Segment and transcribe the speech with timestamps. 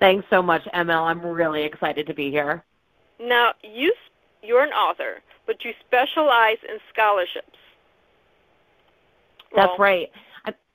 [0.00, 1.02] Thanks so much, ML.
[1.02, 2.64] I'm really excited to be here.
[3.20, 3.92] Now, you,
[4.42, 7.58] you're an author, but you specialize in scholarships.
[9.54, 10.10] That's well, right.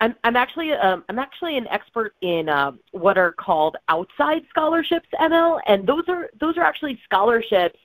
[0.01, 5.07] I'm, I'm actually um, I'm actually an expert in uh, what are called outside scholarships,
[5.19, 7.79] ML, and those are those are actually scholarships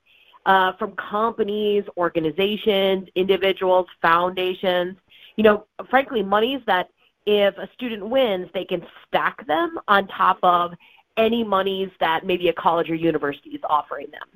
[0.46, 4.96] uh, from companies, organizations, individuals, foundations.
[5.36, 6.90] You know, frankly, monies that
[7.26, 10.72] if a student wins, they can stack them on top of
[11.20, 14.28] any monies that maybe a college or university is offering them.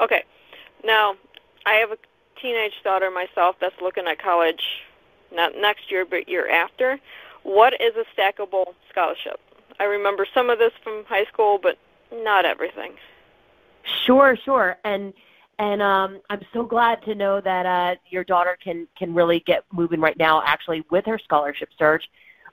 [0.00, 0.24] Okay.
[0.84, 1.14] Now,
[1.64, 1.98] I have a
[2.40, 4.62] teenage daughter myself that's looking at college
[5.32, 7.00] not next year, but year after.
[7.42, 9.40] What is a stackable scholarship?
[9.78, 11.78] I remember some of this from high school, but
[12.12, 12.92] not everything.
[14.04, 15.12] Sure, sure, and
[15.58, 19.64] and um, I'm so glad to know that uh, your daughter can can really get
[19.72, 22.04] moving right now, actually, with her scholarship search.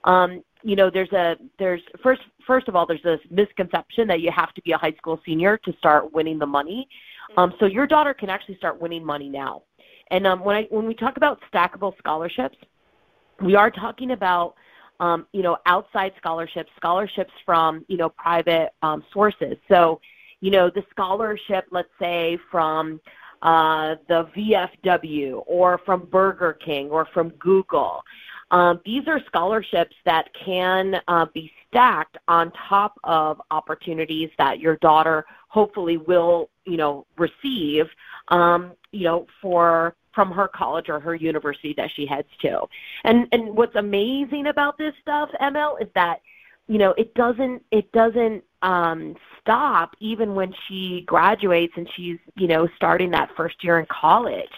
[0.04, 4.32] Um, you know, there's a there's first first of all, there's this misconception that you
[4.32, 6.88] have to be a high school senior to start winning the money.
[7.32, 7.40] Mm-hmm.
[7.40, 9.64] Um, so your daughter can actually start winning money now.
[10.12, 12.58] And um, when I when we talk about stackable scholarships,
[13.42, 14.56] we are talking about
[15.00, 19.58] um, you know outside scholarships, scholarships from you know private um, sources.
[19.68, 20.00] So
[20.40, 23.02] you know the scholarship, let's say from
[23.42, 28.02] uh, the VFW or from Burger King or from Google.
[28.54, 34.78] Um, these are scholarships that can uh, be stacked on top of opportunities that your
[34.78, 37.88] daughter hopefully will, you know, receive,
[38.28, 42.62] um, you know, for from her college or her university that she heads to.
[43.04, 46.22] And and what's amazing about this stuff, ML, is that
[46.68, 52.48] you know it doesn't it doesn't um stop even when she graduates and she's you
[52.48, 54.54] know starting that first year in college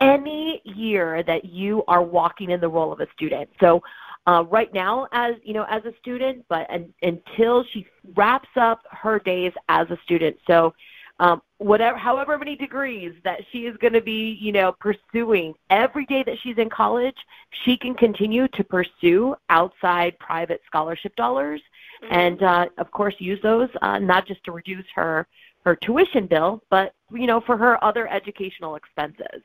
[0.00, 3.82] any year that you are walking in the role of a student so
[4.26, 8.82] uh, right now as you know as a student but un- until she wraps up
[8.90, 10.72] her days as a student so
[11.20, 16.06] um, whatever, however many degrees that she is going to be, you know, pursuing every
[16.06, 17.16] day that she's in college,
[17.64, 21.60] she can continue to pursue outside private scholarship dollars,
[22.02, 22.14] mm-hmm.
[22.14, 25.26] and uh, of course use those uh, not just to reduce her
[25.66, 29.42] her tuition bill, but you know, for her other educational expenses.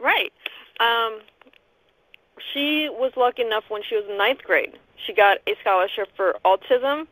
[0.00, 0.32] Right.
[0.80, 1.20] Um,
[2.52, 4.78] she was lucky enough when she was in ninth grade.
[5.06, 7.06] She got a scholarship for autism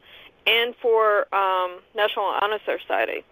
[0.47, 3.25] and for um, National Honor Society.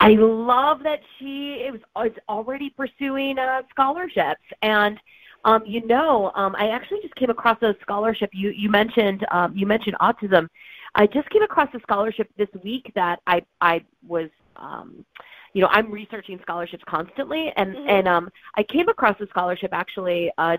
[0.00, 1.80] I love that she is,
[2.28, 4.42] already pursuing uh, scholarships.
[4.62, 4.98] And
[5.44, 8.30] um, you know, um, I actually just came across a scholarship.
[8.32, 10.48] You you mentioned um, you mentioned autism.
[10.94, 15.04] I just came across a scholarship this week that I I was um,
[15.52, 17.88] you know I'm researching scholarships constantly, and mm-hmm.
[17.88, 20.56] and um, I came across a scholarship actually uh,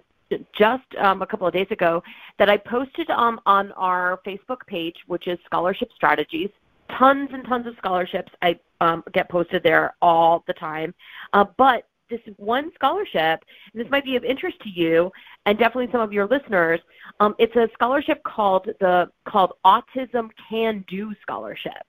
[0.57, 2.01] just um, a couple of days ago
[2.39, 6.49] that I posted um, on our Facebook page, which is Scholarship Strategies
[6.97, 8.31] tons and tons of scholarships.
[8.41, 10.93] I um, get posted there all the time.
[11.33, 13.43] Uh, but this one scholarship,
[13.73, 15.11] and this might be of interest to you
[15.45, 16.79] and definitely some of your listeners.
[17.19, 21.83] Um, it's a scholarship called the called Autism Can Do Scholarship,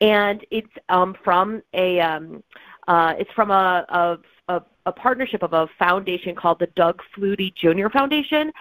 [0.00, 2.42] and it's um, from a um,
[2.88, 4.18] uh, it's from a, a,
[4.54, 7.88] a, a partnership of a foundation called the Doug Flutie Jr.
[7.88, 8.52] Foundation,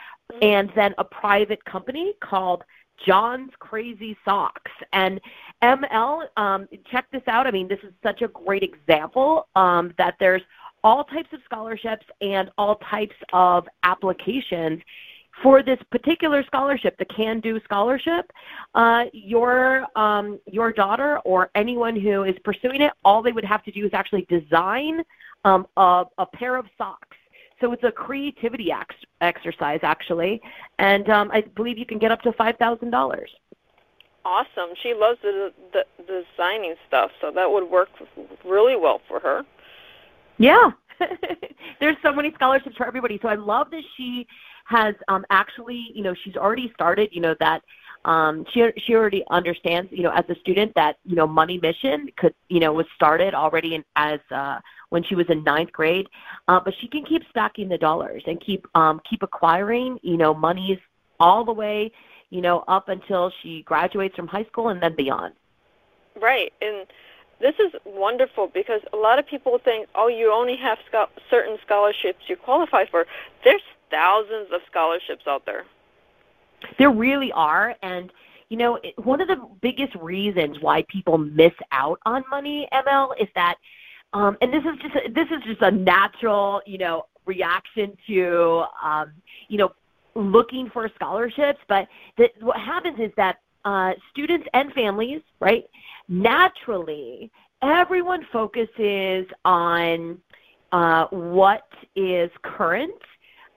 [0.42, 2.64] and then a private company called
[3.06, 4.72] John's Crazy Socks.
[4.94, 5.20] And
[5.64, 7.48] ML, um, check this out.
[7.48, 10.42] I mean, this is such a great example um, that there's
[10.84, 14.82] all types of scholarships and all types of applications
[15.44, 18.30] for this particular scholarship, the Can Do Scholarship,
[18.76, 23.64] uh, your um, your daughter or anyone who is pursuing it, all they would have
[23.64, 25.02] to do is actually design
[25.46, 27.18] um, a, a pair of socks
[27.60, 30.42] so it's a creativity ex- exercise, actually,
[30.78, 33.30] and um, I believe you can get up to five thousand dollars.
[34.26, 34.76] Awesome.
[34.82, 37.90] She loves the, the, the designing stuff, so that would work
[38.46, 39.44] really well for her.
[40.40, 40.72] Yeah,
[41.80, 43.20] there's so many scholarships for everybody.
[43.22, 44.26] So I love that she
[44.66, 47.10] has um, actually, you know, she's already started.
[47.12, 47.62] You know that
[48.06, 52.08] um, she she already understands, you know, as a student that you know Money Mission
[52.18, 54.60] could, you know, was started already in, as uh,
[54.90, 56.08] when she was in ninth grade.
[56.48, 60.34] Uh, but she can keep stacking the dollars and keep um, keep acquiring, you know,
[60.34, 60.80] monies
[61.20, 61.92] all the way,
[62.30, 65.34] you know, up until she graduates from high school and then beyond.
[66.22, 66.86] Right, and
[67.40, 71.58] this is wonderful because a lot of people think, oh, you only have sco- certain
[71.66, 73.06] scholarships you qualify for.
[73.44, 75.66] There's thousands of scholarships out there.
[76.78, 78.12] There really are, and
[78.50, 83.28] you know, one of the biggest reasons why people miss out on money, ML, is
[83.36, 83.56] that,
[84.14, 88.64] um, and this is just a, this is just a natural, you know, reaction to,
[88.84, 89.12] um,
[89.50, 89.72] you know,
[90.16, 91.60] looking for scholarships.
[91.68, 91.88] But
[92.18, 95.66] that what happens is that uh, students and families, right,
[96.10, 100.20] naturally, everyone focuses on
[100.72, 102.92] uh, what is current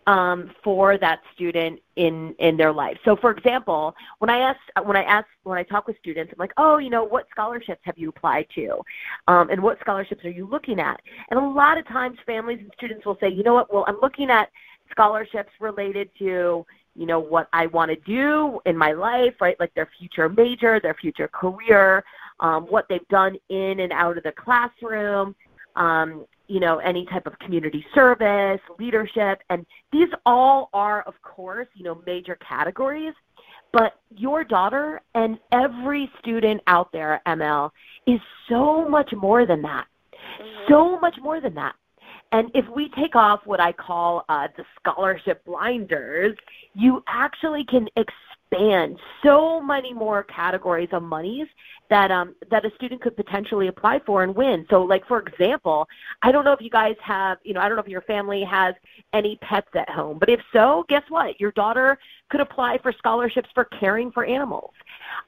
[0.06, 2.98] um, for that student in in their life.
[3.04, 6.38] So, for example, when I ask when I ask when I talk with students, I'm
[6.38, 8.80] like, oh, you know, what scholarships have you applied to,
[9.28, 11.00] um, and what scholarships are you looking at?
[11.30, 13.98] And a lot of times, families and students will say, you know what, well, I'm
[14.02, 14.50] looking at
[14.90, 19.58] scholarships related to you know what I want to do in my life, right?
[19.60, 22.04] Like their future major, their future career,
[22.40, 25.34] um, what they've done in and out of the classroom,
[25.76, 31.68] um, you know, any type of community service, leadership, and these all are, of course,
[31.74, 33.14] you know, major categories.
[33.72, 37.70] But your daughter and every student out there, ML,
[38.06, 39.86] is so much more than that.
[40.12, 40.64] Mm-hmm.
[40.68, 41.74] So much more than that.
[42.32, 46.36] And if we take off what I call uh, the scholarship blinders,
[46.74, 51.46] you actually can expand so many more categories of monies
[51.90, 54.66] that um, that a student could potentially apply for and win.
[54.70, 55.88] So, like for example,
[56.22, 58.42] I don't know if you guys have, you know, I don't know if your family
[58.44, 58.74] has
[59.12, 61.38] any pets at home, but if so, guess what?
[61.38, 61.98] Your daughter
[62.30, 64.72] could apply for scholarships for caring for animals.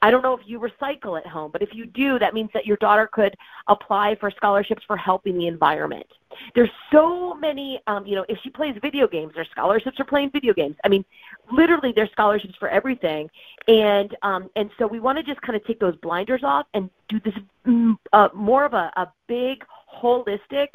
[0.01, 2.65] I don't know if you recycle at home, but if you do, that means that
[2.65, 3.35] your daughter could
[3.67, 6.07] apply for scholarships for helping the environment.
[6.53, 10.31] There's so many, um, you know, if she plays video games, there's scholarships for playing
[10.31, 10.75] video games.
[10.83, 11.05] I mean,
[11.51, 13.29] literally, there's scholarships for everything,
[13.67, 16.89] and um, and so we want to just kind of take those blinders off and
[17.09, 17.33] do this
[17.65, 19.63] mm, uh, more of a, a big
[20.01, 20.69] holistic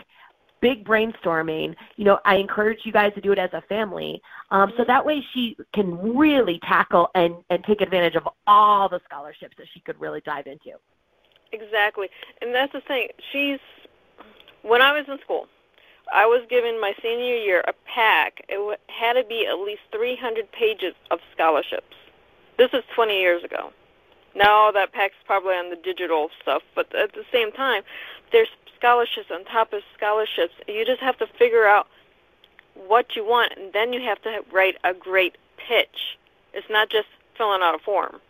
[0.61, 1.75] big brainstorming.
[1.97, 4.21] You know, I encourage you guys to do it as a family.
[4.51, 9.01] Um, so that way she can really tackle and, and take advantage of all the
[9.05, 10.73] scholarships that she could really dive into.
[11.53, 12.09] Exactly.
[12.41, 13.09] And that's the thing.
[13.33, 13.59] She's,
[14.63, 15.49] when I was in school,
[16.13, 18.45] I was given my senior year a pack.
[18.49, 21.97] It had to be at least 300 pages of scholarships.
[22.59, 23.73] This is 20 years ago.
[24.35, 27.83] Now that pack's probably on the digital stuff, but at the same time,
[28.33, 30.55] there's scholarships on top of scholarships.
[30.69, 31.89] You just have to figure out
[32.75, 36.19] what you want, and then you have to write a great pitch.
[36.55, 38.21] It's not just filling out a form.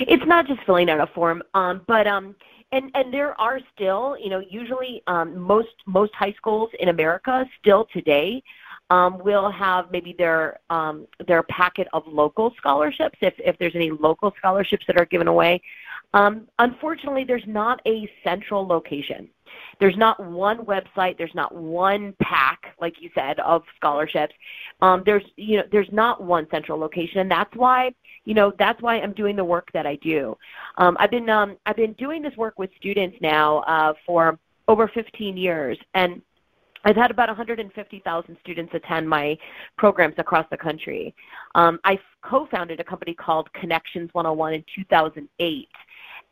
[0.00, 2.34] It's not just filling out a form, um, but um,
[2.72, 7.46] and and there are still, you know, usually um, most most high schools in America
[7.60, 8.42] still today
[8.90, 13.90] um, will have maybe their um, their packet of local scholarships if if there's any
[13.90, 15.62] local scholarships that are given away.
[16.12, 19.28] Um, unfortunately, there's not a central location.
[19.78, 21.16] There's not one website.
[21.16, 24.34] There's not one pack, like you said, of scholarships.
[24.80, 27.94] Um, there's you know there's not one central location, and that's why
[28.24, 30.36] you know that's why I'm doing the work that I do.
[30.78, 34.88] Um, I've been um, I've been doing this work with students now uh, for over
[34.88, 36.22] 15 years, and
[36.84, 39.36] I've had about 150,000 students attend my
[39.76, 41.14] programs across the country.
[41.54, 45.68] Um, I co-founded a company called Connections 101 in 2008,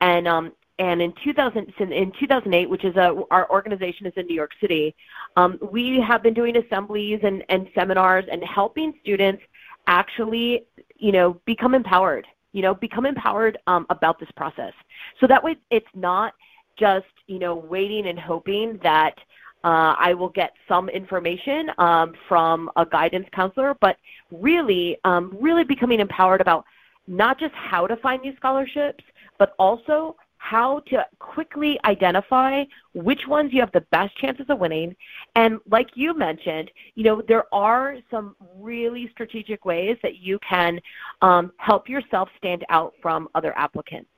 [0.01, 4.35] and um, and in 2000 in 2008, which is a our organization is in New
[4.35, 4.95] York City,
[5.37, 9.43] um, we have been doing assemblies and, and seminars and helping students
[9.87, 10.65] actually,
[10.97, 12.27] you know, become empowered.
[12.53, 14.73] You know, become empowered um, about this process.
[15.21, 16.33] So that way, it's not
[16.79, 19.17] just you know waiting and hoping that
[19.65, 23.97] uh, I will get some information um, from a guidance counselor, but
[24.31, 26.65] really, um, really becoming empowered about
[27.07, 29.03] not just how to find these scholarships,
[29.39, 34.95] but also how to quickly identify which ones you have the best chances of winning.
[35.35, 40.81] And like you mentioned, you know, there are some really strategic ways that you can
[41.23, 44.09] um, help yourself stand out from other applicants.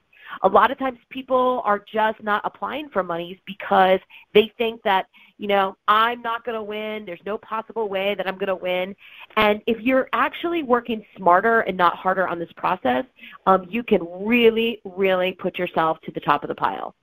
[0.43, 4.01] A lot of times people are just not applying for monies because
[4.35, 5.07] they think that
[5.41, 7.07] you know, I'm not going to win.
[7.07, 8.95] There's no possible way that I'm going to win.
[9.39, 13.07] And if you're actually working smarter and not harder on this process,
[13.47, 16.95] um, you can really, really put yourself to the top of the pile.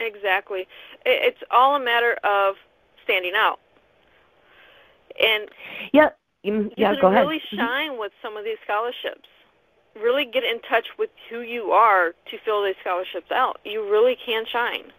[0.00, 0.66] Exactly.
[1.04, 2.54] It's all a matter of
[3.04, 3.60] standing out.
[5.22, 5.50] And
[5.92, 6.10] yeah,
[6.46, 7.26] mm, yeah, you go ahead.
[7.26, 7.56] really mm-hmm.
[7.58, 9.28] shine with some of these scholarships.
[9.94, 13.60] Really get in touch with who you are to fill these scholarships out.
[13.64, 14.92] You really can shine.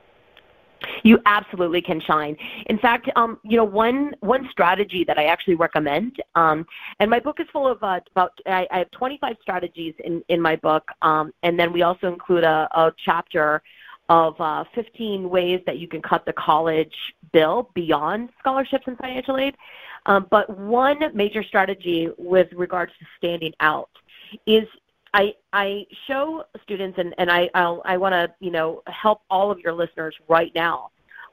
[1.04, 2.36] You absolutely can shine.
[2.68, 6.66] In fact, um, you know one one strategy that I actually recommend, um,
[7.00, 10.42] and my book is full of uh, about I, I have 25 strategies in in
[10.42, 13.62] my book, um, and then we also include a, a chapter
[14.10, 16.94] of uh, 15 ways that you can cut the college
[17.32, 19.56] bill beyond scholarships and financial aid.
[20.06, 23.90] Um, but one major strategy with regards to standing out
[24.46, 24.68] is
[25.14, 29.52] I I show students and and I I'll, I want to you know help all
[29.52, 30.90] of your listeners right now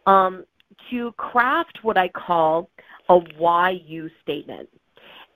[0.07, 0.45] um,
[0.91, 2.71] to craft what I call
[3.09, 4.69] a why you statement.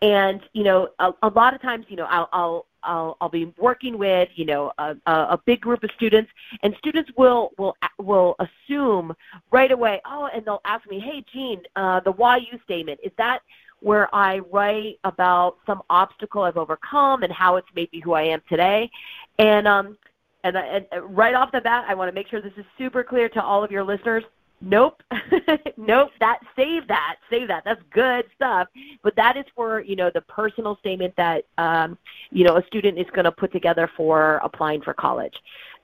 [0.03, 3.47] And you know, a, a lot of times, you know, I'll, I'll I'll, I'll be
[3.57, 6.31] working with you know a, a big group of students,
[6.63, 9.15] and students will will will assume
[9.51, 10.03] right away.
[10.05, 13.41] Oh, and they'll ask me, "Hey, Jean, uh, the why you statement is that
[13.85, 18.23] where I write about some obstacle I've overcome and how it's made me who I
[18.23, 18.91] am today.
[19.39, 19.99] And um,
[20.43, 23.29] and, and right off the bat, I want to make sure this is super clear
[23.29, 24.25] to all of your listeners.
[24.63, 25.03] Nope,
[25.77, 26.13] nope.
[26.21, 27.63] That save that, save that.
[27.67, 28.69] That's good stuff.
[29.03, 31.99] But that is for you know the personal statement that um,
[32.31, 35.35] you know a student is going to put together for applying for college.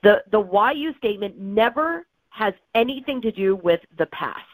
[0.02, 4.49] The the why you statement never has anything to do with the past.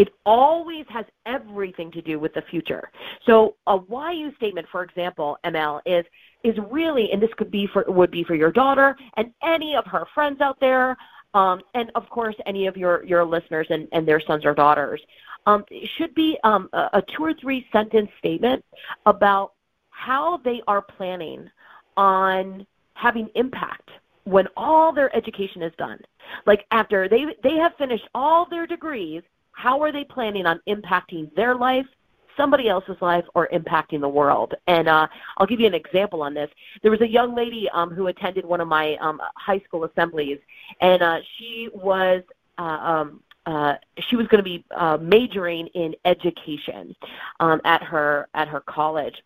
[0.00, 2.90] It always has everything to do with the future.
[3.26, 6.06] So a why you statement, for example, ML, is
[6.42, 9.84] is really, and this could be for would be for your daughter and any of
[9.84, 10.96] her friends out there,
[11.34, 15.02] um, and of course any of your your listeners and, and their sons or daughters.
[15.44, 15.66] Um,
[15.98, 18.64] should be um, a, a two or three sentence statement
[19.04, 19.52] about
[19.90, 21.50] how they are planning
[21.98, 23.90] on having impact
[24.24, 25.98] when all their education is done.
[26.46, 29.22] Like after they they have finished all their degrees,
[29.60, 31.86] how are they planning on impacting their life,
[32.34, 34.54] somebody else's life, or impacting the world?
[34.66, 36.50] And uh, I'll give you an example on this.
[36.82, 40.38] There was a young lady um, who attended one of my um, high school assemblies,
[40.80, 42.22] and uh, she was
[42.56, 46.96] uh, um, uh, she was going to be uh, majoring in education
[47.40, 49.22] um, at her at her college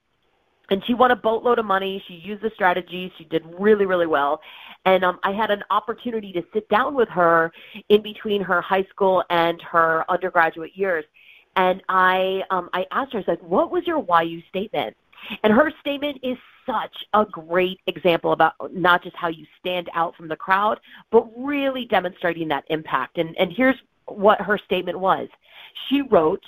[0.71, 2.03] and she won a boatload of money.
[2.07, 3.13] She used the strategy.
[3.19, 4.41] She did really, really well.
[4.85, 7.53] And um, I had an opportunity to sit down with her
[7.89, 11.05] in between her high school and her undergraduate years.
[11.57, 14.97] And I, um, I asked her, I said, what was your why you statement?
[15.43, 20.17] And her statement is such a great example about not just how you stand out
[20.17, 20.81] from the crowd,
[21.11, 23.19] but really demonstrating that impact.
[23.19, 25.29] And, and here's what her statement was.
[25.89, 26.43] She wrote,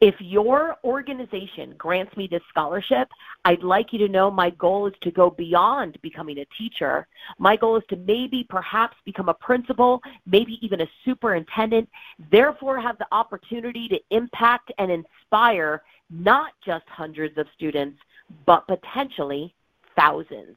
[0.00, 3.08] if your organization grants me this scholarship,
[3.46, 7.06] I'd like you to know my goal is to go beyond becoming a teacher.
[7.38, 11.88] My goal is to maybe perhaps become a principal, maybe even a superintendent,
[12.30, 17.98] therefore have the opportunity to impact and inspire not just hundreds of students,
[18.44, 19.54] but potentially
[19.96, 20.56] thousands.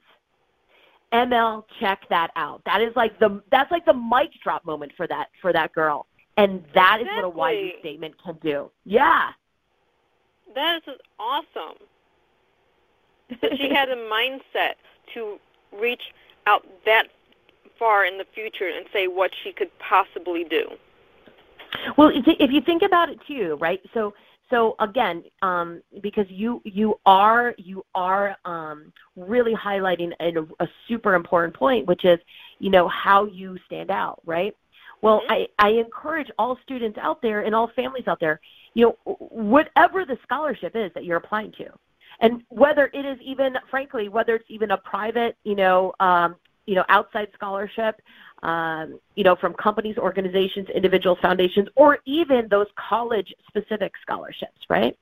[1.14, 2.62] ML, check that out.
[2.66, 6.06] That is like the that's like the mic drop moment for that for that girl.
[6.40, 7.30] And that exactly.
[7.30, 8.72] is what a you statement can do.
[8.86, 9.32] Yeah.
[10.56, 11.78] That is awesome.
[13.58, 14.76] she had a mindset
[15.14, 15.38] to
[15.78, 16.14] reach
[16.48, 17.08] out that
[17.78, 20.70] far in the future and say what she could possibly do.
[21.98, 23.82] Well, if you think about it too, right?
[23.94, 24.14] So,
[24.50, 31.16] so again, um, because you you are you are um, really highlighting a, a super
[31.16, 32.18] important point, which is
[32.60, 34.56] you know how you stand out, right?
[35.02, 35.22] Well.
[35.30, 38.40] I, I encourage all students out there and all families out there,
[38.74, 41.68] you know, whatever the scholarship is that you're applying to,
[42.20, 46.76] and whether it is even, frankly, whether it's even a private, you know, um, you
[46.76, 48.00] know, outside scholarship,
[48.44, 54.98] um, you know, from companies, organizations, individuals, foundations, or even those college-specific scholarships, right?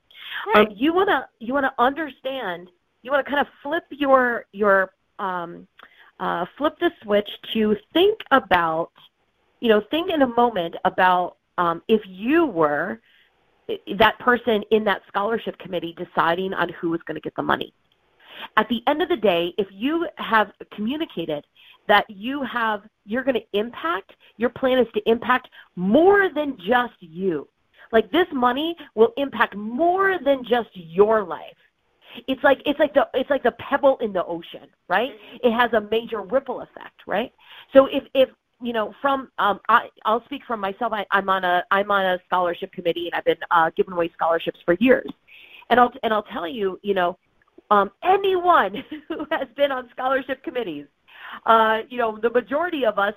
[0.54, 0.68] right.
[0.68, 2.70] Um, you wanna you wanna understand,
[3.02, 5.66] you wanna kind of flip your your um,
[6.20, 8.92] uh, flip the switch to think about
[9.60, 13.00] you know, think in a moment about um, if you were
[13.98, 17.72] that person in that scholarship committee deciding on who was going to get the money.
[18.56, 21.44] At the end of the day, if you have communicated
[21.86, 26.94] that you have you're going to impact, your plan is to impact more than just
[27.00, 27.48] you.
[27.90, 31.56] Like this money will impact more than just your life.
[32.26, 35.12] It's like it's like the it's like the pebble in the ocean, right?
[35.42, 37.32] It has a major ripple effect, right?
[37.72, 38.28] So if if
[38.60, 40.92] you know, from um, I, I'll speak from myself.
[40.92, 44.10] I, I'm on a I'm on a scholarship committee, and I've been uh, giving away
[44.14, 45.10] scholarships for years.
[45.70, 47.18] And I'll and I'll tell you, you know,
[47.70, 50.86] um, anyone who has been on scholarship committees,
[51.46, 53.14] uh, you know, the majority of us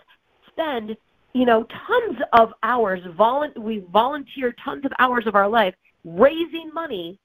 [0.48, 0.95] spend,
[1.33, 3.01] you know, tons of hours.
[3.17, 7.19] Volu- we volunteer tons of hours of our life raising money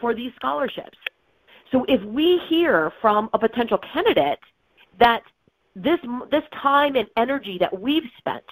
[0.00, 0.96] for these scholarships.
[1.70, 4.38] So if we hear from a potential candidate
[4.98, 5.22] that
[5.82, 8.44] this this time and energy that we've spent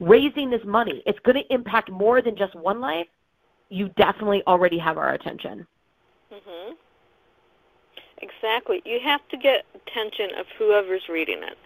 [0.00, 3.06] raising this money, it's going to impact more than just one life.
[3.68, 5.66] You definitely already have our attention.
[6.32, 6.76] Mhm.
[8.18, 8.82] Exactly.
[8.84, 11.56] You have to get attention of whoever's reading it.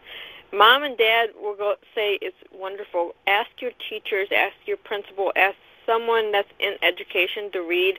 [0.52, 3.14] Mom and dad will go say it's wonderful.
[3.26, 7.98] Ask your teachers, ask your principal, ask someone that's in education to read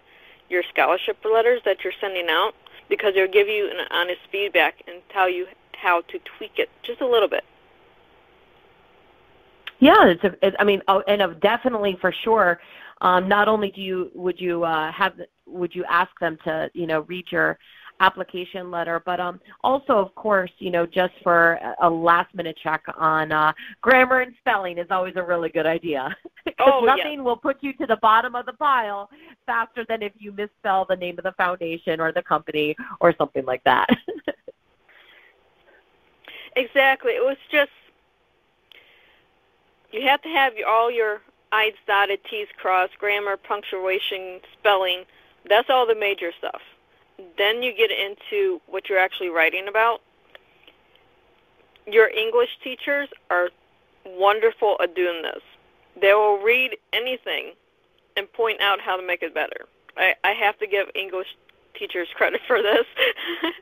[0.49, 2.55] your scholarship letters that you're sending out
[2.87, 5.47] because they'll give you an honest feedback and tell you
[5.81, 7.43] how to tweak it just a little bit.
[9.79, 10.23] Yeah, it's.
[10.23, 12.59] A, it, I mean, oh, and uh, definitely for sure.
[13.01, 15.13] Um, not only do you would you uh, have
[15.45, 17.57] would you ask them to you know read your
[17.99, 22.83] application letter, but um, also, of course, you know, just for a last minute check
[22.97, 26.15] on uh, grammar and spelling is always a really good idea.
[26.59, 29.09] oh, nothing will put you to the bottom of the pile
[29.45, 33.45] faster than if you misspell the name of the foundation or the company or something
[33.45, 33.87] like that.
[36.55, 37.11] exactly.
[37.11, 37.71] It was just
[39.91, 41.21] you have to have all your
[41.51, 45.05] I's dotted, T's crossed, grammar, punctuation, spelling.
[45.47, 46.61] That's all the major stuff.
[47.37, 50.01] Then you get into what you're actually writing about.
[51.87, 53.49] Your English teachers are
[54.05, 55.41] wonderful at doing this.
[56.01, 57.53] They will read anything
[58.17, 59.65] and point out how to make it better.
[59.95, 61.37] I, I have to give English
[61.73, 62.85] teachers credit for this.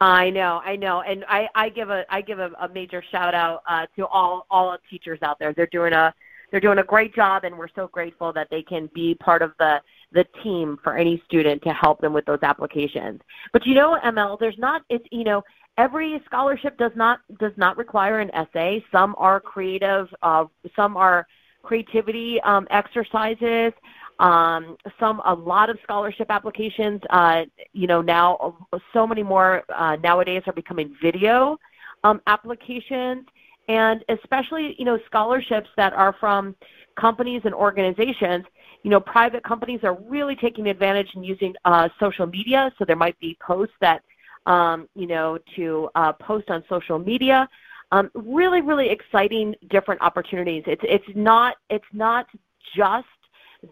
[0.00, 3.34] I know, I know, and I, I give a I give a, a major shout
[3.34, 5.52] out uh, to all all teachers out there.
[5.52, 6.14] They're doing a
[6.50, 9.52] they're doing a great job, and we're so grateful that they can be part of
[9.58, 9.80] the
[10.12, 13.20] the team for any student to help them with those applications.
[13.52, 15.42] But you know, ML, there's not it's you know
[15.76, 18.82] every scholarship does not does not require an essay.
[18.90, 21.26] Some are creative, uh, some are
[21.62, 23.72] creativity um, exercises.
[24.20, 27.00] Um, some a lot of scholarship applications.
[27.10, 28.56] Uh, you know now
[28.92, 31.58] so many more uh, nowadays are becoming video
[32.04, 33.26] um, applications,
[33.68, 36.54] and especially you know scholarships that are from
[36.96, 38.44] companies and organizations
[38.82, 42.72] you know, private companies are really taking advantage and using uh, social media.
[42.78, 44.02] So there might be posts that,
[44.46, 47.48] um, you know, to uh, post on social media.
[47.92, 50.62] Um, really, really exciting different opportunities.
[50.66, 52.26] It's it's not it's not
[52.74, 53.06] just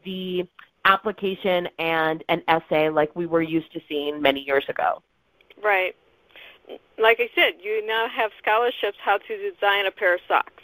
[0.05, 0.46] the
[0.85, 5.03] application and an essay like we were used to seeing many years ago.
[5.62, 5.94] Right.
[6.98, 10.62] Like I said, you now have scholarships how to design a pair of socks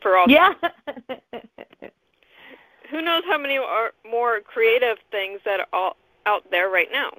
[0.00, 0.26] for all.
[0.28, 0.54] Yeah.
[2.90, 7.10] who knows how many are more creative things that are all out there right now.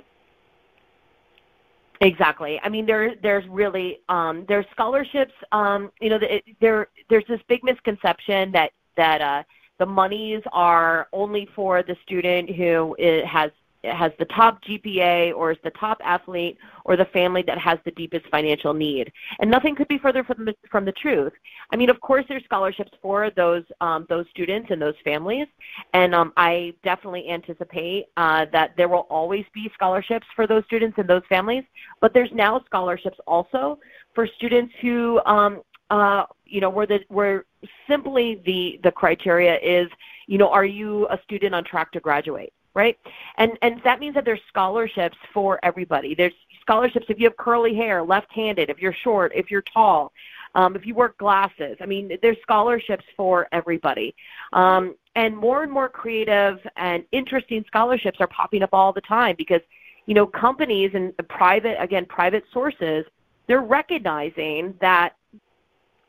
[2.02, 2.60] Exactly.
[2.62, 5.34] I mean, there there's really um, there's scholarships.
[5.52, 9.44] Um, you know, the, there there's this big misconception that that uh,
[9.80, 13.52] the monies are only for the student who is, has
[13.92, 17.92] has the top GPA or is the top athlete or the family that has the
[17.92, 19.12] deepest financial need.
[19.40, 21.34] And nothing could be further from the, from the truth.
[21.72, 25.48] I mean, of course, there's scholarships for those um, those students and those families,
[25.94, 30.98] and um, I definitely anticipate uh, that there will always be scholarships for those students
[30.98, 31.64] and those families.
[32.02, 33.80] But there's now scholarships also
[34.14, 37.46] for students who, um, uh, you know, where the where
[37.88, 39.90] simply the the criteria is,
[40.28, 42.54] you know, are you a student on track to graduate?
[42.76, 43.00] right?
[43.38, 46.14] And and that means that there's scholarships for everybody.
[46.14, 50.12] There's scholarships if you have curly hair, left-handed, if you're short, if you're tall,
[50.56, 51.78] um, if you wear glasses.
[51.80, 54.14] I mean, there's scholarships for everybody.
[54.54, 59.36] Um, and more and more creative and interesting scholarships are popping up all the time
[59.38, 59.62] because,
[60.06, 63.06] you know, companies and private, again, private sources,
[63.48, 65.16] they're recognizing that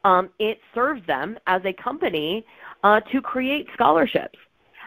[0.06, 2.46] um, it serves them as a company
[2.84, 4.38] uh, to create scholarships.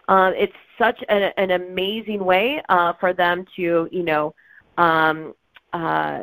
[0.08, 4.34] Uh, it's such an, an amazing way uh, for them to, you know,
[4.77, 5.34] um,
[5.73, 6.21] uh,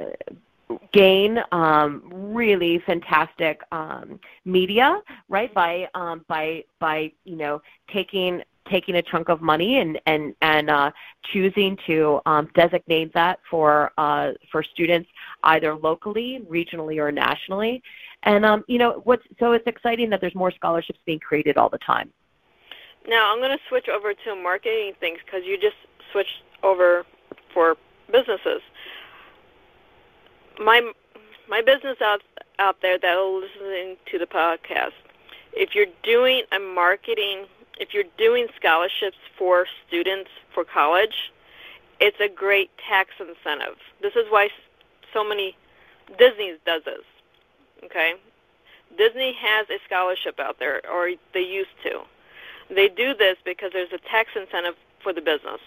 [0.92, 5.52] gain um, really fantastic um, media, right?
[5.54, 7.60] By um, by by you know
[7.92, 10.90] taking taking a chunk of money and and and uh,
[11.32, 15.08] choosing to um, designate that for uh, for students
[15.44, 17.82] either locally, regionally, or nationally.
[18.22, 21.68] And um, you know what's so it's exciting that there's more scholarships being created all
[21.68, 22.12] the time.
[23.08, 25.76] Now I'm going to switch over to marketing things because you just
[26.12, 27.04] switched over
[27.52, 27.76] for
[28.10, 28.60] businesses.
[30.58, 30.92] My
[31.48, 32.22] my business out
[32.58, 34.92] out there that are listening to the podcast,
[35.52, 41.32] if you're doing a marketing, if you're doing scholarships for students for college,
[42.00, 43.76] it's a great tax incentive.
[44.02, 44.48] This is why
[45.12, 45.56] so many
[46.18, 47.04] Disney does this.
[47.84, 48.14] Okay,
[48.96, 52.02] Disney has a scholarship out there, or they used to
[52.68, 55.60] they do this because there's a tax incentive for the business.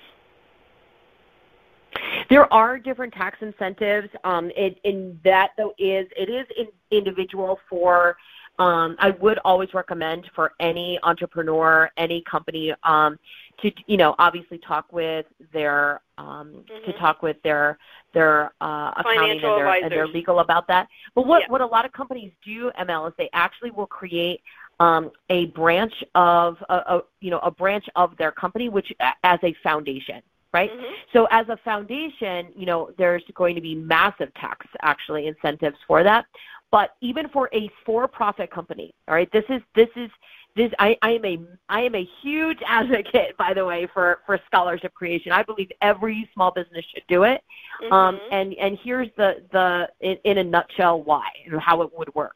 [2.30, 4.10] There are different tax incentives.
[4.24, 8.17] Um, it, in that though is it is in, individual for.
[8.60, 13.17] Um, I would always recommend for any entrepreneur, any company, um,
[13.62, 16.91] to you know obviously talk with their um, mm-hmm.
[16.91, 17.78] to talk with their
[18.13, 20.88] their uh, accounting and their, and their legal about that.
[21.15, 21.52] But what yeah.
[21.52, 24.41] what a lot of companies do, ML, is they actually will create
[24.80, 28.91] um, a branch of a, a, you know a branch of their company, which
[29.24, 30.22] as a foundation,
[30.54, 30.72] right?
[30.72, 30.93] Mm-hmm.
[31.13, 36.04] So as a foundation, you know, there's going to be massive tax actually incentives for
[36.04, 36.26] that.
[36.71, 40.10] But even for a for-profit company, all right, this is this is
[40.55, 44.39] this I, I am a I am a huge advocate, by the way, for for
[44.45, 45.32] scholarship creation.
[45.32, 47.43] I believe every small business should do it.
[47.84, 47.93] Mm-hmm.
[47.93, 52.13] Um, and and here's the the in, in a nutshell why and how it would
[52.13, 52.36] work.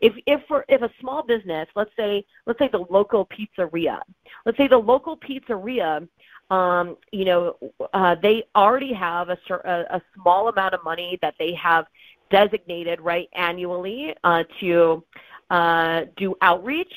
[0.00, 4.00] If if for if a small business, let's say let's say the local pizzeria,
[4.44, 6.06] let's say the local pizzeria,
[6.50, 7.56] um, you know,
[7.92, 11.86] uh, they already have a, a, a small amount of money that they have
[12.30, 15.04] designated right annually uh, to
[15.50, 16.92] uh, do outreach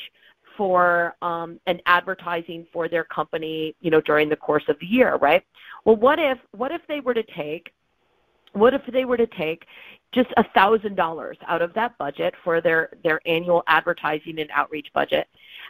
[0.55, 5.15] for um, an advertising for their company, you know, during the course of the year,
[5.17, 5.43] right?
[5.85, 7.71] Well, what if what if they were to take
[8.53, 9.65] what if they were to take
[10.17, 14.87] just a thousand dollars out of that budget for their their annual advertising and outreach
[14.93, 15.27] budget.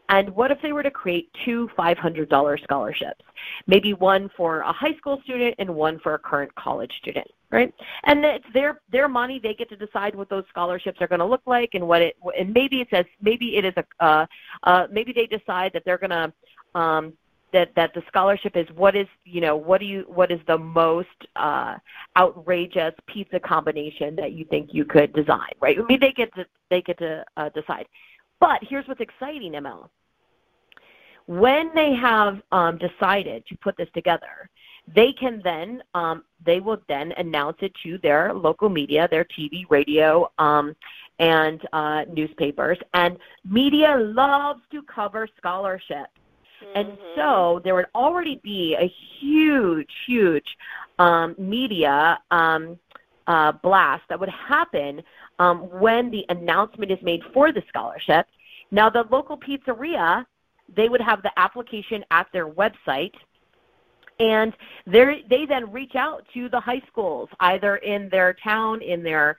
[0.10, 3.26] And what if they were to create two $500 scholarships?
[3.66, 7.74] Maybe one for a high school student and one for a current college student right?
[8.04, 11.26] And it's their their money they get to decide what those scholarships are going to
[11.26, 14.26] look like and what it and maybe it says maybe it is a uh,
[14.64, 16.34] uh, maybe they decide that they're going to
[16.78, 17.14] um,
[17.54, 20.58] that that the scholarship is what is you know what do you what is the
[20.58, 21.76] most uh,
[22.18, 25.78] outrageous pizza combination that you think you could design right?
[25.80, 27.88] I mean they get to they get to uh, decide.
[28.40, 29.90] But here's what's exciting ml
[31.26, 34.50] when they have um, decided to put this together
[34.96, 39.66] they can then um, they will then announce it to their local media their tv
[39.70, 40.76] radio um,
[41.20, 42.78] and uh, newspapers.
[42.94, 46.12] And media loves to cover scholarships
[46.76, 47.02] and Mm-hmm.
[47.16, 50.58] so there would already be a huge, huge
[51.00, 52.78] um, media um,
[53.28, 55.02] uh, blast that would happen
[55.40, 58.26] um, when the announcement is made for the scholarship.
[58.72, 60.26] Now, the local pizzeria,
[60.76, 63.14] they would have the application at their website.
[64.20, 64.54] And
[64.88, 69.38] they then reach out to the high schools, either in their town, in their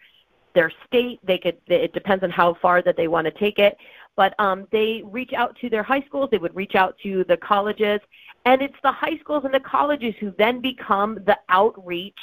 [0.54, 1.18] their state.
[1.24, 1.58] They could.
[1.66, 3.76] It depends on how far that they want to take it
[4.18, 7.36] but um, they reach out to their high schools, they would reach out to the
[7.36, 8.00] colleges,
[8.46, 12.18] and it's the high schools and the colleges who then become the outreach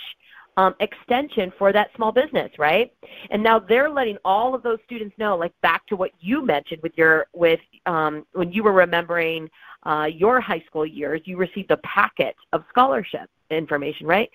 [0.58, 2.94] um, extension for that small business, right?
[3.30, 6.82] And now they're letting all of those students know, like back to what you mentioned
[6.84, 9.50] with your with um, when you were remembering
[9.84, 14.30] uh, your high school years, you received a packet of scholarship information, right?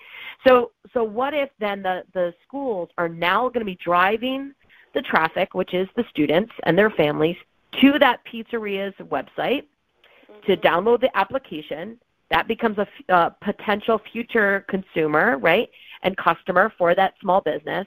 [0.46, 4.54] So so what if then the the schools are now going to be driving
[4.94, 7.36] the traffic, which is the students and their families,
[7.80, 9.64] to that pizzeria's website
[10.46, 11.98] to download the application.
[12.30, 15.68] That becomes a uh, potential future consumer, right,
[16.02, 17.87] and customer for that small business.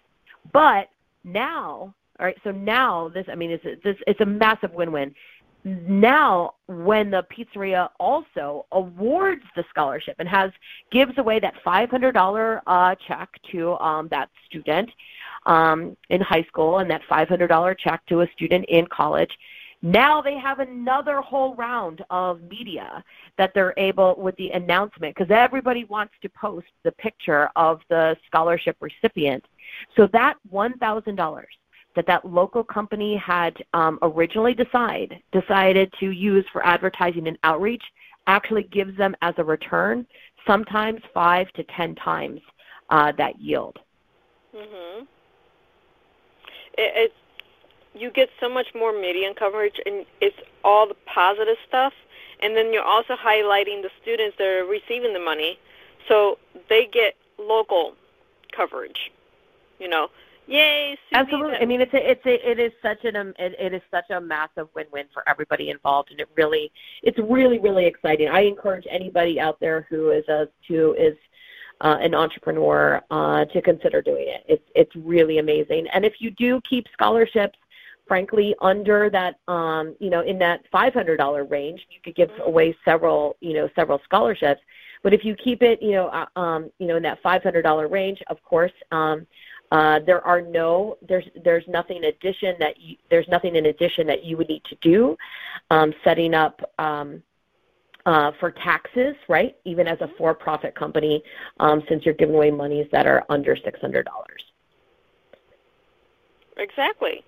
[0.52, 0.90] But
[1.24, 5.16] now, all right, so now this, I mean, it's, it's, it's a massive win-win.
[5.66, 10.52] Now, when the pizzeria also awards the scholarship and has
[10.92, 14.90] gives away that $500 uh, check to um, that student
[15.46, 19.32] um, in high school and that $500 check to a student in college,
[19.84, 23.04] now they have another whole round of media
[23.38, 28.16] that they're able with the announcement because everybody wants to post the picture of the
[28.26, 29.44] scholarship recipient.
[29.96, 31.44] So that $1,000
[31.96, 37.84] that that local company had um, originally decide, decided to use for advertising and outreach
[38.26, 40.08] actually gives them as a return
[40.48, 42.42] sometimes five to ten times
[42.90, 43.78] uh, that yield.
[44.56, 45.04] Mm-hmm.
[46.78, 47.14] It, it's
[47.96, 51.94] you get so much more media coverage, and it's all the positive stuff.
[52.42, 55.60] And then you're also highlighting the students that are receiving the money,
[56.08, 56.38] so
[56.70, 57.94] they get local
[58.56, 59.12] coverage.
[59.80, 60.10] You know,
[60.48, 60.98] yay!
[61.10, 61.58] Susie Absolutely.
[61.58, 64.10] I mean, it's a, it's a, it is such an um, it, it is such
[64.10, 68.28] a massive win-win for everybody involved, and it really it's really really exciting.
[68.28, 71.16] I encourage anybody out there who is a who is
[71.82, 74.44] uh, an entrepreneur uh, to consider doing it.
[74.48, 75.88] It's it's really amazing.
[75.94, 77.58] And if you do keep scholarships
[78.08, 83.36] frankly under that um you know in that $500 range you could give away several
[83.40, 84.62] you know several scholarships.
[85.04, 88.22] But if you keep it you know uh, um you know in that $500 range
[88.28, 89.26] of course um
[89.72, 94.06] uh, there are no there's there's nothing in addition that you, there's nothing in addition
[94.06, 95.18] that you would need to do
[95.72, 97.24] um, setting up um,
[98.06, 101.24] uh, for taxes right even as a for-profit company
[101.60, 104.04] um, since you're giving away monies that are under $600
[106.58, 107.24] Exactly.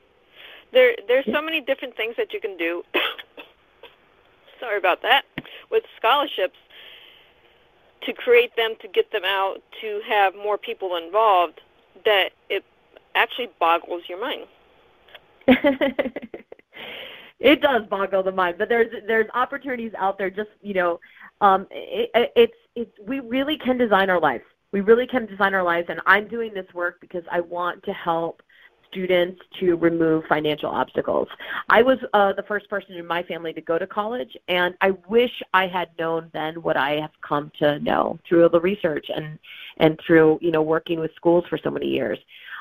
[0.71, 2.83] There there's so many different things that you can do.
[4.59, 5.23] Sorry about that.
[5.69, 6.57] With scholarships
[8.03, 11.61] to create them to get them out to have more people involved
[12.05, 12.63] that it
[13.15, 14.45] actually boggles your mind.
[17.39, 20.29] it does boggle the mind, but there's there's opportunities out there.
[20.29, 20.99] Just you know,
[21.41, 24.43] um, it, it's it's we really can design our lives.
[24.71, 27.93] We really can design our lives, and I'm doing this work because I want to
[27.93, 28.41] help
[28.95, 31.27] students to remove financial obstacles.
[31.69, 34.91] I was uh, the first person in my family to go to college, and I
[35.09, 39.37] wish I had known then what I have come to know through the research and
[39.77, 42.17] and through you know working with schools for so many years.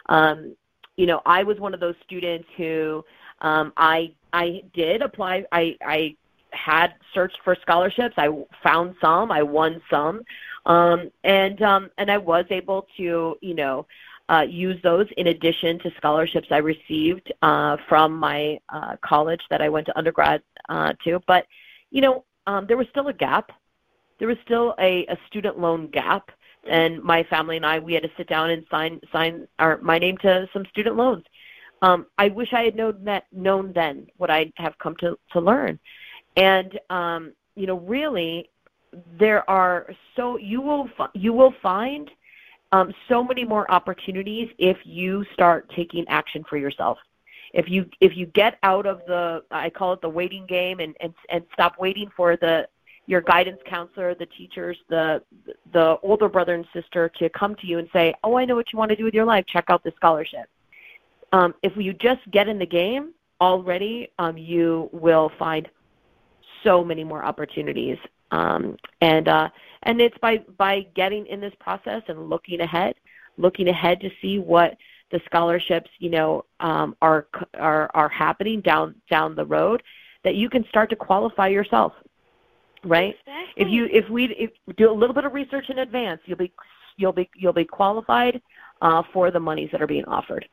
[0.06, 0.56] Um,
[0.96, 3.04] you know, I was one of those students who
[3.40, 5.44] um, I I did apply.
[5.52, 6.16] I I
[6.50, 8.14] had searched for scholarships.
[8.16, 8.28] I
[8.62, 9.30] found some.
[9.30, 10.22] I won some,
[10.66, 13.86] um, and um, and I was able to you know
[14.28, 19.60] uh, use those in addition to scholarships I received uh, from my uh, college that
[19.60, 21.20] I went to undergrad uh, to.
[21.26, 21.46] But
[21.90, 23.50] you know, um, there was still a gap.
[24.18, 26.30] There was still a, a student loan gap,
[26.68, 29.98] and my family and I we had to sit down and sign sign our my
[29.98, 31.24] name to some student loans.
[31.82, 35.40] Um, I wish I had known that known then what I have come to to
[35.40, 35.78] learn,
[36.36, 38.50] and um, you know, really,
[39.18, 42.10] there are so you will you will find
[42.74, 46.98] um, so many more opportunities if you start taking action for yourself.
[47.52, 50.96] If you if you get out of the I call it the waiting game and
[50.98, 52.66] and and stop waiting for the
[53.06, 55.22] your guidance counselor, the teachers, the
[55.72, 58.72] the older brother and sister to come to you and say, "Oh, I know what
[58.72, 59.44] you want to do with your life.
[59.46, 60.46] Check out this scholarship."
[61.32, 65.68] Um, if you just get in the game already, um, you will find
[66.64, 67.98] so many more opportunities
[68.34, 69.48] um, and uh,
[69.84, 72.94] and it's by by getting in this process and looking ahead,
[73.36, 74.76] looking ahead to see what
[75.10, 79.82] the scholarships you know um, are are are happening down down the road
[80.24, 81.92] that you can start to qualify yourself
[82.82, 83.62] right exactly.
[83.62, 86.50] if you if we if do a little bit of research in advance you'll be
[86.96, 88.40] you'll be you'll be qualified
[88.82, 90.48] uh, for the monies that are being offered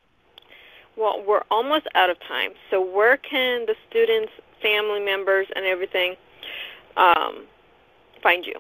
[0.98, 6.16] well we're almost out of time so where can the students family members and everything
[6.98, 7.46] um,
[8.22, 8.56] find you?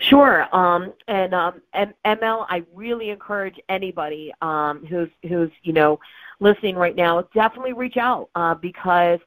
[0.00, 0.54] Sure.
[0.54, 5.98] Um, and um, ML, I really encourage anybody um, who's who's you know
[6.40, 9.20] listening right now, definitely reach out uh, because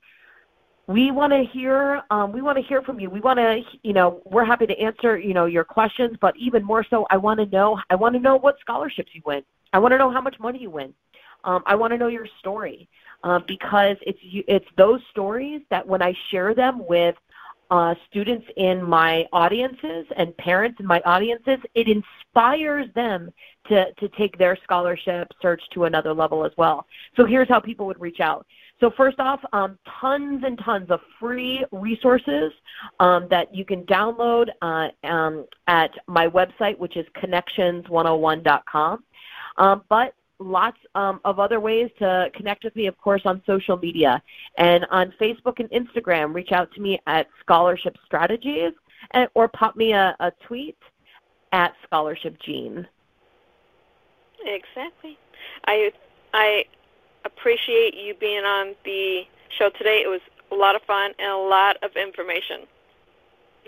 [0.87, 3.09] we want to hear um, we want to hear from you.
[3.09, 6.63] We want to you know we're happy to answer you know your questions, but even
[6.63, 9.43] more so, I want to know I want to know what scholarships you win.
[9.73, 10.93] I want to know how much money you win.
[11.43, 12.87] Um, I want to know your story
[13.23, 17.15] uh, because it's it's those stories that when I share them with
[17.69, 23.31] uh, students in my audiences and parents in my audiences, it inspires them
[23.67, 26.85] to, to take their scholarship search to another level as well.
[27.15, 28.45] So here's how people would reach out.
[28.79, 32.51] So first off, um, tons and tons of free resources
[32.99, 39.03] um, that you can download uh, um, at my website, which is connections101.com.
[39.57, 43.77] Um, but lots um, of other ways to connect with me, of course, on social
[43.77, 44.21] media.
[44.57, 48.73] And on Facebook and Instagram, reach out to me at Scholarship Strategies
[49.11, 50.77] and, or pop me a, a tweet
[51.51, 52.87] at Scholarship Jean.
[54.45, 55.17] Exactly.
[55.65, 55.91] I,
[56.33, 56.65] I
[57.25, 59.23] appreciate you being on the
[59.57, 60.01] show today.
[60.03, 60.21] It was
[60.51, 62.61] a lot of fun and a lot of information.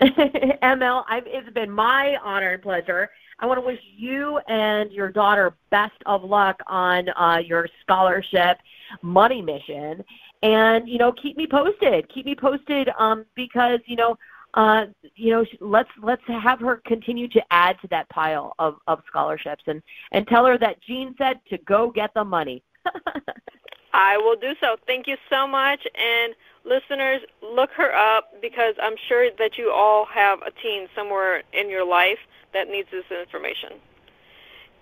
[0.00, 3.10] ML, I've, it's been my honor and pleasure.
[3.40, 8.58] I want to wish you and your daughter best of luck on uh, your scholarship
[9.02, 10.04] money mission.
[10.42, 12.08] And, you know, keep me posted.
[12.12, 14.16] Keep me posted um, because, you know,
[14.54, 19.00] uh, you know, let's let's have her continue to add to that pile of, of
[19.06, 19.80] scholarships and,
[20.12, 22.62] and tell her that Jean said to go get the money.
[23.92, 24.76] I will do so.
[24.86, 25.86] Thank you so much.
[25.94, 31.42] And listeners, look her up because I'm sure that you all have a teen somewhere
[31.52, 32.18] in your life
[32.52, 33.72] that needs this information.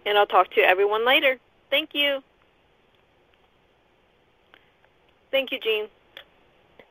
[0.06, 1.38] And I'll talk to everyone later.
[1.70, 2.22] Thank you.
[5.30, 5.88] Thank you, Jean.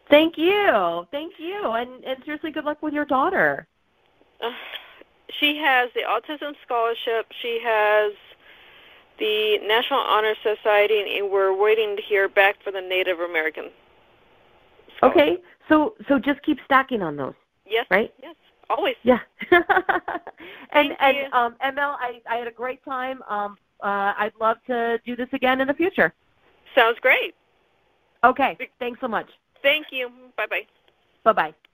[0.10, 1.08] Thank you.
[1.12, 1.72] Thank you.
[1.72, 3.68] And, and seriously, good luck with your daughter.
[4.42, 4.52] Uh,
[5.40, 7.28] she has the Autism Scholarship.
[7.42, 8.14] She has
[9.20, 13.66] the National Honor Society, and we're waiting to hear back for the Native American.
[15.04, 15.38] Okay,
[15.70, 17.34] so so just keep stacking on those.
[17.66, 17.86] Yes.
[17.90, 18.14] Right.
[18.22, 18.36] Yes.
[18.70, 18.96] Always.
[19.04, 19.20] Yeah.
[19.52, 19.62] and
[20.72, 21.38] Thank and you.
[21.38, 23.22] um, ML, I I had a great time.
[23.30, 26.14] Um, uh, I'd love to do this again in the future.
[26.76, 27.36] Sounds great.
[28.24, 28.58] Okay.
[28.80, 29.28] Thanks so much.
[29.62, 30.10] Thank you.
[30.36, 30.66] Bye bye.
[31.24, 31.67] Bye bye.